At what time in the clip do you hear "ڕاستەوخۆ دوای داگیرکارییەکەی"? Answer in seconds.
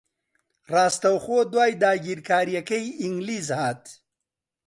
0.71-2.85